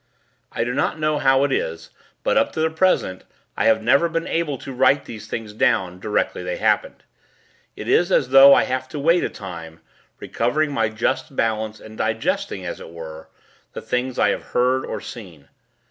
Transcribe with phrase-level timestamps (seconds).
[0.51, 1.91] I do not know how it is;
[2.23, 3.23] but, up to the present,
[3.55, 7.03] I have never been able to write these things down, directly they happened.
[7.75, 9.79] It is as though I have to wait a time,
[10.19, 13.29] recovering my just balance, and digesting as it were
[13.73, 15.49] the things I have heard or seen.